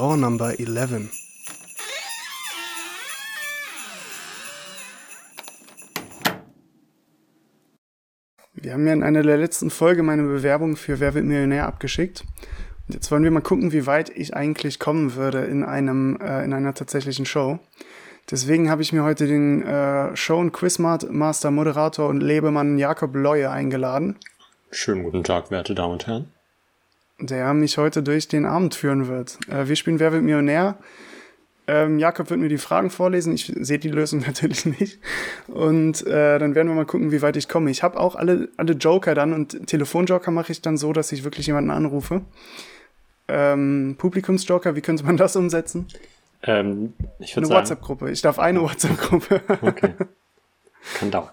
[0.00, 1.10] Door Number 11.
[8.54, 12.24] Wir haben ja in einer der letzten Folge meine Bewerbung für Wer wird Millionär abgeschickt.
[12.88, 16.46] Und jetzt wollen wir mal gucken, wie weit ich eigentlich kommen würde in einem äh,
[16.46, 17.58] in einer tatsächlichen Show.
[18.30, 23.50] Deswegen habe ich mir heute den äh, Show- und Quizmaster, Moderator und Lebemann Jakob Leue
[23.50, 24.16] eingeladen.
[24.70, 26.32] Schönen guten Tag, werte Damen und Herren.
[27.20, 29.38] Der mich heute durch den Abend führen wird.
[29.48, 30.78] Äh, wir spielen Wer wird Millionär.
[31.66, 33.32] Ähm, Jakob wird mir die Fragen vorlesen.
[33.32, 34.98] Ich sehe die Lösung natürlich nicht.
[35.46, 37.70] Und äh, dann werden wir mal gucken, wie weit ich komme.
[37.70, 41.22] Ich habe auch alle, alle Joker dann und Telefonjoker mache ich dann so, dass ich
[41.22, 42.22] wirklich jemanden anrufe.
[43.28, 45.86] Ähm, Publikumsjoker, wie könnte man das umsetzen?
[46.42, 48.10] Ähm, ich Eine würde sagen, WhatsApp-Gruppe.
[48.10, 49.42] Ich darf eine WhatsApp-Gruppe.
[49.60, 49.94] okay.
[50.94, 51.30] kann dauern.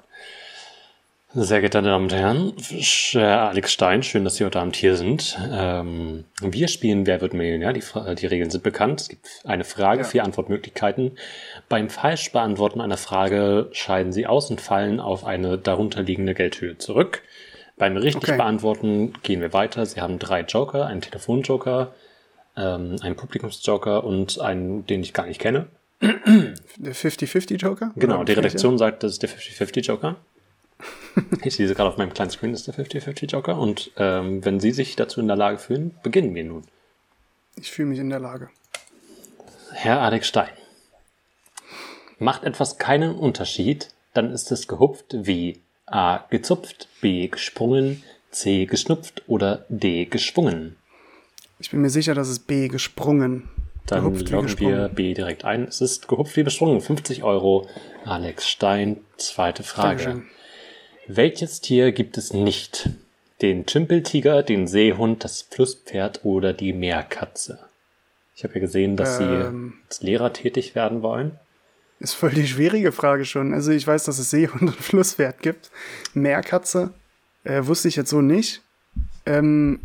[1.39, 2.53] Sehr geehrte Damen und Herren,
[3.11, 5.37] Herr Alex Stein, schön, dass Sie heute Abend hier sind.
[5.51, 7.73] Ähm, wir spielen Wer wird Millionär?
[7.73, 7.83] Die,
[8.15, 9.01] die Regeln sind bekannt.
[9.01, 10.07] Es gibt eine Frage, Ja.
[10.07, 11.11] vier Antwortmöglichkeiten.
[11.69, 17.21] Beim falsch beantworten einer Frage scheiden Sie aus und fallen auf eine darunterliegende Geldhöhe zurück.
[17.77, 18.37] Beim richtig Okay.
[18.37, 19.85] beantworten gehen wir weiter.
[19.85, 21.93] Sie haben drei Joker, einen Telefonjoker,
[22.57, 25.67] ähm, einen Publikumsjoker und einen, den ich gar nicht kenne.
[26.01, 27.91] Der 50-50-Joker?
[27.95, 28.33] Genau, Oder die?
[28.33, 30.15] Redaktion sagt, das ist der 50-50-Joker.
[31.43, 33.57] Ich lese gerade auf meinem kleinen Screen, ist der 50-50-Joker.
[33.57, 36.63] Und ähm, wenn Sie sich dazu in der Lage fühlen, beginnen wir nun.
[37.55, 38.49] Ich fühle mich in der Lage.
[39.71, 40.49] Herr Alex Stein.
[42.19, 46.25] Macht etwas keinen Unterschied, dann ist es gehupft wie A.
[46.29, 47.27] gezupft, B.
[47.27, 48.65] gesprungen, C.
[48.65, 50.05] geschnupft oder D.
[50.05, 50.75] geschwungen.
[51.59, 53.49] Ich bin mir sicher, dass es B gesprungen.
[53.87, 54.89] Dann Gehupft loggen wir.
[54.89, 55.63] B direkt ein.
[55.63, 56.81] Es ist gehupft wie besprungen.
[56.81, 57.67] 50 Euro.
[58.03, 60.03] Alex Stein, zweite Frage.
[60.03, 60.27] Dankeschön.
[61.07, 62.89] Welches Tier gibt es nicht?
[63.41, 67.59] Den Tümpeltiger, den Seehund, das Flusspferd oder die Meerkatze?
[68.35, 69.73] Ich habe ja gesehen, dass Ähm.
[69.77, 71.39] Sie als Lehrer tätig werden wollen.
[71.99, 73.53] Ist voll die schwierige Frage schon.
[73.53, 75.71] Also ich weiß, dass es Seehund und Flusspferd gibt.
[76.13, 76.93] Meerkatze
[77.43, 78.61] äh, wusste ich jetzt so nicht.
[79.25, 79.79] Ähm,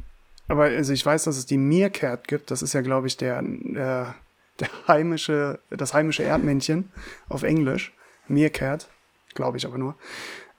[0.48, 2.50] aber also ich weiß, dass es die Meerkat gibt.
[2.50, 4.14] Das ist ja, glaube ich, der, der,
[4.60, 6.90] der heimische, das heimische Erdmännchen
[7.28, 7.92] auf Englisch.
[8.28, 8.88] Meerkat,
[9.34, 9.94] glaube ich aber nur.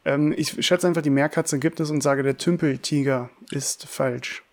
[0.06, 4.44] Ähm, ich schätze einfach, die Meerkatze gibt es und sage, der Tümpeltiger ist falsch.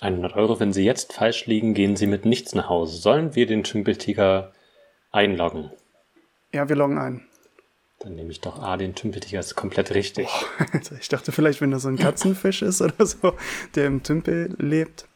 [0.00, 0.60] 100 Euro.
[0.60, 2.96] Wenn Sie jetzt falsch liegen, gehen Sie mit nichts nach Hause.
[2.98, 4.52] Sollen wir den Tümpeltiger
[5.10, 5.70] einloggen?
[6.52, 7.24] Ja, wir loggen ein.
[8.00, 9.40] Dann nehme ich doch A, den Tümpeltiger.
[9.40, 10.28] ist komplett richtig.
[10.72, 13.34] Also ich dachte vielleicht, wenn das so ein Katzenfisch ist oder so,
[13.74, 15.06] der im Tümpel lebt.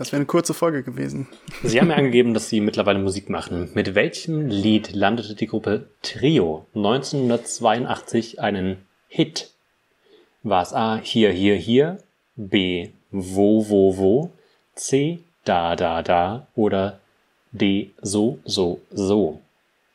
[0.00, 1.28] Das wäre eine kurze Folge gewesen.
[1.62, 3.68] Sie haben ja angegeben, dass Sie mittlerweile Musik machen.
[3.74, 8.78] Mit welchem Lied landete die Gruppe Trio 1982 einen
[9.08, 9.52] Hit?
[10.42, 11.98] War es A, hier, hier, hier,
[12.34, 14.30] B, wo, wo, wo,
[14.74, 16.98] C, da, da, da oder
[17.52, 19.42] D, so, so, so?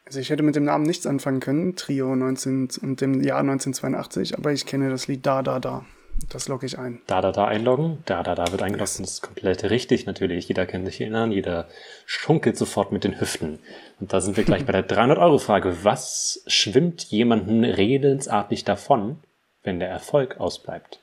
[0.05, 4.37] Also ich hätte mit dem Namen nichts anfangen können, Trio 19 und dem Jahr 1982,
[4.37, 5.83] aber ich kenne das Lied Da, Da, Da.
[6.29, 7.01] Das logge ich ein.
[7.07, 7.99] Da, da, da einloggen.
[8.05, 8.97] Da, da, da wird eingeloggt.
[8.97, 10.47] Und das ist komplett richtig natürlich.
[10.47, 11.31] Jeder kann sich erinnern.
[11.31, 11.67] Jeder
[12.05, 13.59] schunkelt sofort mit den Hüften.
[13.99, 15.83] Und da sind wir gleich bei der 300-Euro-Frage.
[15.83, 19.19] Was schwimmt jemanden redensartig davon,
[19.63, 20.99] wenn der Erfolg ausbleibt?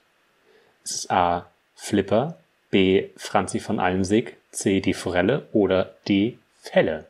[0.84, 1.46] Ist es A.
[1.74, 2.38] Flipper,
[2.70, 3.08] B.
[3.16, 4.80] Franzi von Almsig, C.
[4.80, 6.38] Die Forelle oder D.
[6.60, 7.06] Felle?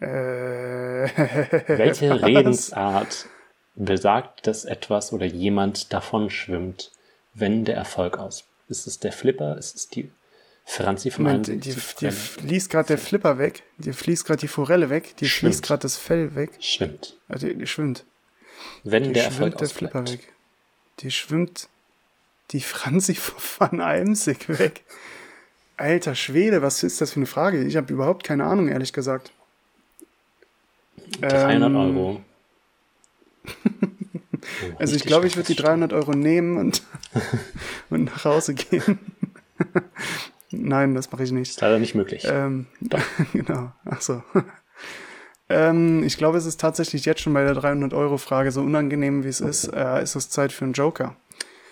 [0.00, 0.06] Äh,
[1.66, 2.22] Welche was?
[2.22, 3.26] Redensart
[3.84, 6.90] besagt, dass etwas oder jemand davon schwimmt,
[7.34, 8.44] wenn der Erfolg aus?
[8.68, 9.56] Ist es der Flipper?
[9.56, 10.10] Ist es die
[10.64, 14.48] Franzi von Moment, die, die die fließt gerade der Flipper weg, die fließt gerade die
[14.48, 15.54] Forelle weg, die Schwimmt.
[15.54, 16.50] fließt gerade das Fell weg.
[16.60, 17.16] schwimmt.
[17.28, 18.04] Also die, die schwimmt.
[18.84, 19.92] Wenn Die der Erfolg schwimmt der ausbleibt.
[19.92, 20.32] Flipper weg.
[21.00, 21.68] Die schwimmt
[22.50, 24.82] die Franzi von Almsig weg.
[25.78, 27.64] Alter Schwede, was ist das für eine Frage?
[27.64, 29.30] Ich habe überhaupt keine Ahnung, ehrlich gesagt.
[31.20, 32.20] 300 Ähm, Euro.
[34.78, 36.82] Also ich glaube, ich würde die 300 Euro nehmen und,
[37.90, 38.98] und nach Hause gehen.
[40.50, 41.50] Nein, das mache ich nicht.
[41.50, 42.26] Ist leider nicht möglich.
[42.26, 42.66] Ähm,
[43.32, 44.22] genau, ach so.
[45.48, 49.40] ähm, ich glaube, es ist tatsächlich jetzt schon bei der 300-Euro-Frage, so unangenehm wie es
[49.40, 51.16] ist, äh, ist es Zeit für einen Joker.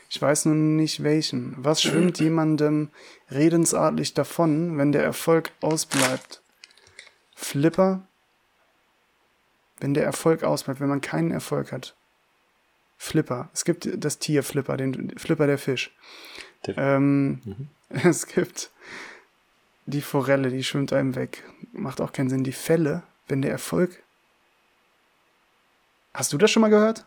[0.09, 1.55] Ich weiß nun nicht welchen.
[1.59, 2.91] Was schwimmt jemandem
[3.31, 6.43] redensartlich davon, wenn der Erfolg ausbleibt?
[7.35, 8.07] Flipper?
[9.79, 11.95] Wenn der Erfolg ausbleibt, wenn man keinen Erfolg hat.
[12.99, 13.51] Flipper.
[13.53, 15.91] Es gibt das Tier Flipper, den Flipper der Fisch.
[16.67, 18.71] Der- Ähm, Es gibt
[19.85, 21.45] die Forelle, die schwimmt einem weg.
[21.73, 22.43] Macht auch keinen Sinn.
[22.43, 24.03] Die Fälle, wenn der Erfolg.
[26.15, 27.05] Hast du das schon mal gehört?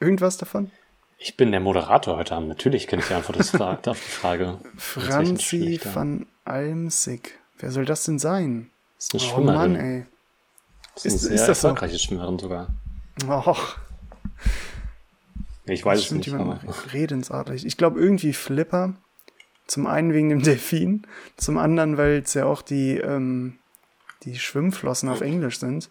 [0.00, 0.70] Irgendwas davon?
[1.18, 2.48] Ich bin der Moderator heute Abend.
[2.48, 3.50] Natürlich kenne ich die Antwort auf
[4.04, 4.58] die Frage.
[4.76, 7.38] Franzi van Almsig.
[7.58, 8.70] Wer soll das denn sein?
[8.96, 9.72] Das ist eine Oh Schwimmerin.
[9.72, 10.06] Mann, ey.
[10.94, 11.68] Das ist Ist- sehr ist das so?
[11.68, 12.68] erfolgreiche Schwimmerin sogar.
[13.28, 13.76] Och,
[15.66, 16.58] Ich weiß es stimmt nicht, aber
[16.92, 17.64] redensartlich.
[17.66, 18.94] Ich glaube irgendwie Flipper.
[19.68, 21.06] Zum einen wegen dem Delfin,
[21.36, 23.58] zum anderen, weil es ja auch die, ähm,
[24.24, 25.88] die Schwimmflossen auf Englisch sind.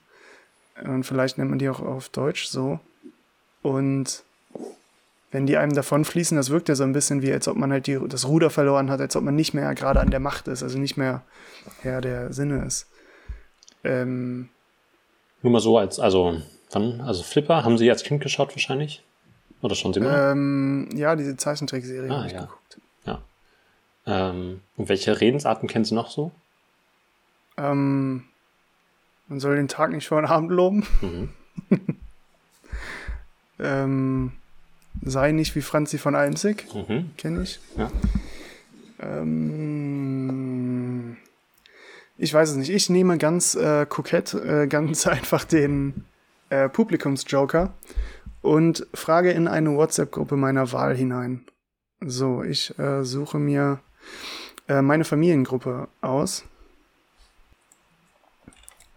[0.84, 2.80] Und vielleicht nennt man die auch auf Deutsch so.
[3.62, 4.24] Und
[5.32, 7.88] wenn die einem davonfließen, das wirkt ja so ein bisschen wie, als ob man halt
[7.88, 10.64] die, das Ruder verloren hat, als ob man nicht mehr gerade an der Macht ist,
[10.64, 11.24] also nicht mehr
[11.82, 12.88] Herr der Sinne ist.
[13.84, 14.50] Ähm,
[15.42, 16.42] nur mal so als, also,
[16.72, 17.02] wann?
[17.02, 19.04] Also Flipper, haben Sie als Kind geschaut wahrscheinlich?
[19.62, 20.32] Oder schon Sie mal?
[20.32, 22.42] ähm, ja, diese Zeichentrickserie Ah, habe ich ja.
[22.42, 22.58] geguckt.
[24.08, 26.32] Ähm, und welche Redensarten kennen Sie noch so?
[27.58, 28.24] Ähm,
[29.28, 30.86] man soll den Tag nicht vor den Abend loben.
[31.02, 31.30] Mhm.
[33.64, 34.32] Ähm,
[35.04, 37.12] sei nicht wie Franzi von Almsig, Mhm.
[37.16, 37.60] kenne ich.
[37.78, 37.92] Ja.
[39.00, 40.21] Ähm,
[42.22, 42.70] ich weiß es nicht.
[42.70, 46.06] Ich nehme ganz äh, kokett, äh, ganz einfach den
[46.50, 47.74] äh, Publikumsjoker
[48.42, 51.46] und frage in eine WhatsApp-Gruppe meiner Wahl hinein.
[52.00, 53.80] So, ich äh, suche mir
[54.68, 56.46] äh, meine Familiengruppe aus.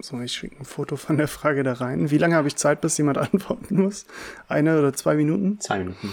[0.01, 2.11] So, ich schicke ein Foto von der Frage da rein.
[2.11, 4.05] Wie lange habe ich Zeit, bis jemand antworten muss?
[4.49, 5.59] Eine oder zwei Minuten?
[5.61, 6.13] Zwei Minuten.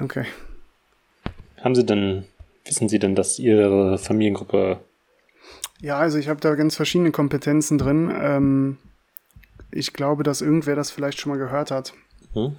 [0.00, 0.26] Okay.
[1.62, 2.24] Haben Sie denn,
[2.64, 4.80] wissen Sie denn, dass Ihre Familiengruppe
[5.84, 8.10] Ja, also ich habe da ganz verschiedene Kompetenzen drin.
[8.10, 8.78] Ähm,
[9.70, 11.92] ich glaube, dass irgendwer das vielleicht schon mal gehört hat,
[12.32, 12.56] hm?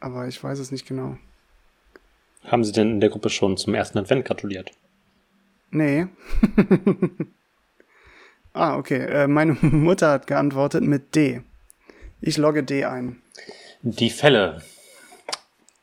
[0.00, 1.16] aber ich weiß es nicht genau.
[2.42, 4.72] Haben Sie denn in der Gruppe schon zum ersten Advent gratuliert?
[5.70, 6.08] Nee.
[8.52, 9.06] ah, okay.
[9.06, 11.42] Äh, meine Mutter hat geantwortet mit D.
[12.20, 13.22] Ich logge D ein.
[13.82, 14.62] Die Fälle.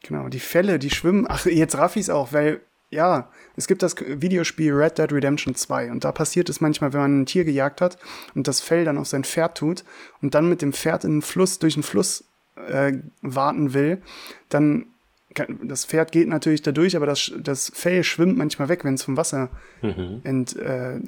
[0.02, 1.26] Genau, die Fälle, die schwimmen.
[1.30, 2.60] Ach, jetzt raff ich's auch, weil,
[2.94, 7.02] ja, es gibt das Videospiel Red Dead Redemption 2 und da passiert es manchmal, wenn
[7.02, 7.98] man ein Tier gejagt hat
[8.36, 9.84] und das Fell dann auf sein Pferd tut
[10.22, 12.24] und dann mit dem Pferd in den Fluss, durch den Fluss
[12.68, 14.02] äh, warten will,
[14.50, 14.86] dann
[15.34, 18.94] kann, das Pferd geht natürlich da durch, aber das, das Fell schwimmt manchmal weg, wenn
[18.94, 19.50] es vom Wasser
[19.82, 20.22] Mhm.
[20.24, 21.00] ent, äh,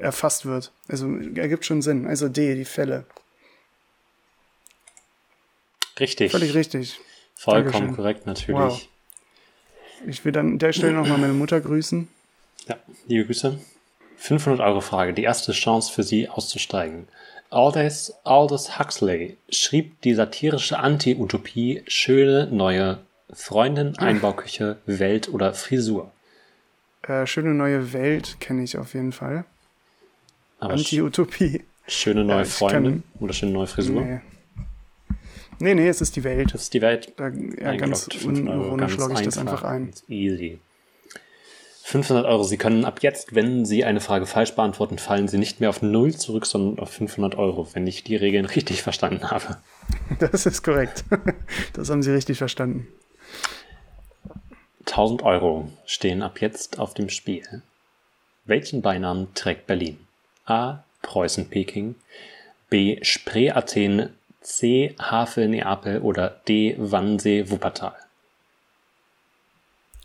[0.00, 0.72] erfasst wird.
[0.88, 2.06] Also ergibt schon Sinn.
[2.06, 3.04] Also D, die Fälle.
[6.00, 6.32] Richtig.
[6.32, 6.98] Völlig richtig.
[7.36, 7.96] Vollkommen Dankeschön.
[7.96, 8.58] korrekt, natürlich.
[8.60, 8.88] Wow.
[10.06, 12.08] Ich will dann an der Stelle nochmal meine Mutter grüßen.
[12.68, 13.58] Ja, liebe Grüße.
[14.16, 17.08] 500 Euro Frage, die erste Chance für Sie auszusteigen.
[17.50, 22.98] Aldous, Aldous Huxley schrieb die satirische Anti-Utopie Schöne neue
[23.32, 26.10] Freundin, Einbauküche, Welt oder Frisur.
[27.02, 29.44] Äh, schöne neue Welt kenne ich auf jeden Fall.
[30.58, 31.62] Anti-Utopie.
[31.86, 34.00] schöne neue ich Freundin oder schöne neue Frisur.
[34.00, 34.20] Nee.
[35.58, 36.54] Nee, nee, es ist die Welt.
[36.54, 37.12] Das ist die Welt.
[37.16, 39.92] Da, ja, ganz Eingeloggt, 5 Euro, unironisch ganz logge ich das einfach ein.
[40.08, 40.58] Easy.
[41.86, 42.44] 500 Euro.
[42.44, 45.82] Sie können ab jetzt, wenn Sie eine Frage falsch beantworten, fallen Sie nicht mehr auf
[45.82, 49.58] 0 zurück, sondern auf 500 Euro, wenn ich die Regeln richtig verstanden habe.
[50.18, 51.04] Das ist korrekt.
[51.74, 52.86] Das haben Sie richtig verstanden.
[54.86, 57.62] 1000 Euro stehen ab jetzt auf dem Spiel.
[58.46, 59.98] Welchen Beinamen trägt Berlin?
[60.46, 60.84] A.
[61.02, 61.96] Preußen-Peking,
[62.70, 62.98] B.
[63.02, 64.10] Spree-Athen,
[64.44, 64.94] C.
[65.00, 66.76] Havel-Neapel oder D.
[66.78, 67.94] Wannsee-Wuppertal?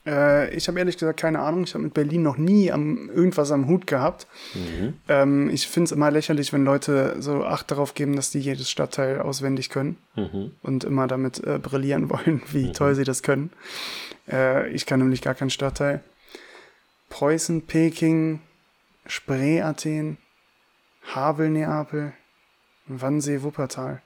[0.05, 1.63] Äh, ich habe ehrlich gesagt keine Ahnung.
[1.65, 4.27] Ich habe mit Berlin noch nie am, irgendwas am Hut gehabt.
[4.53, 4.93] Mhm.
[5.10, 8.69] Ähm, ich finde es immer lächerlich, wenn Leute so Acht darauf geben, dass die jedes
[8.72, 10.51] Stadtteil auswendig können Mhm.
[10.63, 13.51] und immer damit äh, brillieren wollen, wie toll sie das können.
[14.31, 16.01] Äh, ich kann nämlich gar keinen Stadtteil.
[17.10, 18.39] Preußen, Peking,
[19.05, 20.17] Spree, Athen,
[21.13, 22.13] Havel, Neapel,
[22.88, 24.01] Wannsee, Wuppertal.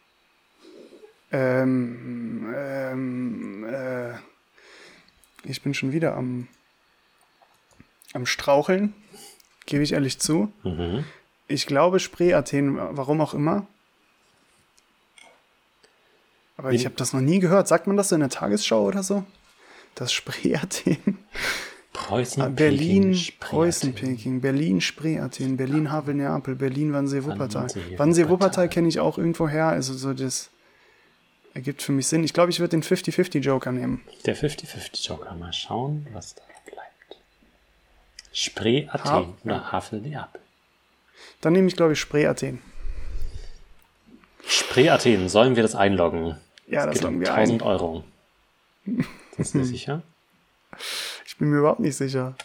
[1.33, 4.13] Ähm, ähm, äh,
[5.43, 6.47] ich bin schon wieder am,
[8.13, 8.93] am Straucheln,
[9.65, 10.53] gebe ich ehrlich zu.
[10.63, 11.03] Mhm.
[11.47, 13.65] Ich glaube Spree, Athen, warum auch immer.
[16.55, 17.67] Aber ich In- habe das noch nie gehört.
[17.67, 19.23] Sagt man das so in der Tagesschau oder so?
[19.95, 21.17] Das Spree, Athen.
[21.93, 23.93] Preußen, Berlin, Preußen.
[23.93, 27.63] Peking, Berlin, Spree, Athen, Berlin, Havel, Neapel, Berlin, Wannsee, Wuppertal.
[27.63, 28.29] Wannsee, Wannsee, Wuppertal.
[28.29, 29.67] Wuppertal kenne ich auch irgendwo her.
[29.67, 30.49] Also so das
[31.53, 32.23] ergibt für mich Sinn.
[32.23, 34.01] Ich glaube, ich würde den 50-50 Joker nehmen.
[34.25, 35.33] Der 50-50 Joker.
[35.35, 37.21] Mal schauen, was da bleibt.
[38.31, 40.41] Spree, Athen Ha- oder Havel, Neapel.
[41.41, 42.61] Dann nehme ich, glaube ich, Spree, Athen.
[44.45, 45.29] Spree, Athen.
[45.29, 46.37] Sollen wir das einloggen?
[46.67, 47.67] Ja, Es das geht um loggen wir 1000 ein.
[47.67, 48.03] Euro.
[49.37, 50.01] Sind Sie sicher?
[51.25, 52.35] Ich bin mir überhaupt nicht sicher.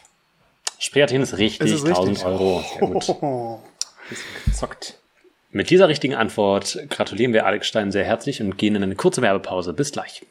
[0.79, 1.69] Spree, Athen ist richtig.
[1.69, 1.99] Ist es richtig?
[1.99, 2.63] 1000 Euro.
[2.79, 3.09] Sehr gut.
[3.23, 3.61] Oh.
[4.47, 4.99] Gezockt.
[5.51, 9.23] Mit dieser richtigen Antwort gratulieren wir Alex Stein sehr herzlich und gehen in eine kurze
[9.23, 9.73] Werbepause.
[9.73, 10.27] Bis gleich.